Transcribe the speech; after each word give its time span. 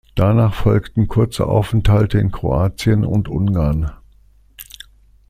Danach 0.15 0.55
folgten 0.55 1.07
kurze 1.07 1.45
Aufenthalte 1.45 2.17
in 2.17 2.31
Kroatien 2.31 3.05
und 3.05 3.27
Ungarn. 3.29 3.91